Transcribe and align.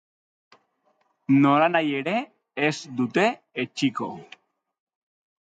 Nolanahi 1.43 1.93
ere, 2.01 2.15
ez 2.71 2.75
dute 3.03 3.29
etsiko. 3.65 4.13